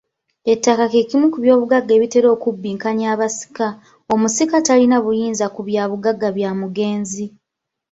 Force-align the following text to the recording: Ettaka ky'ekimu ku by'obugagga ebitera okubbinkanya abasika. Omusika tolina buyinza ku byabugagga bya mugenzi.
Ettaka 0.53 0.83
ky'ekimu 0.91 1.25
ku 1.33 1.37
by'obugagga 1.43 1.91
ebitera 1.97 2.27
okubbinkanya 2.35 3.05
abasika. 3.13 3.67
Omusika 4.13 4.55
tolina 4.67 4.97
buyinza 5.05 5.45
ku 5.55 5.61
byabugagga 5.67 6.27
bya 6.37 6.51
mugenzi. 6.59 7.25